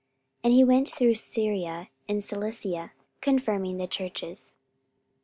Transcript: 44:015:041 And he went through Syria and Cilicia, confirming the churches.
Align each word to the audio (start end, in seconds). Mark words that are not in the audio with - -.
44:015:041 0.39 0.39
And 0.45 0.53
he 0.55 0.63
went 0.63 0.89
through 0.89 1.13
Syria 1.13 1.89
and 2.09 2.23
Cilicia, 2.23 2.91
confirming 3.21 3.77
the 3.77 3.85
churches. 3.85 4.55